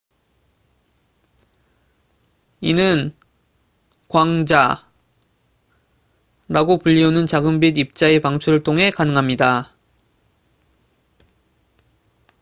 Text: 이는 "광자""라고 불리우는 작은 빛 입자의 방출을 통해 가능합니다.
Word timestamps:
이는 2.61 3.13
"광자""라고 4.07 6.79
불리우는 6.81 7.27
작은 7.27 7.59
빛 7.59 7.77
입자의 7.77 8.19
방출을 8.21 8.63
통해 8.63 8.89
가능합니다. 8.89 9.71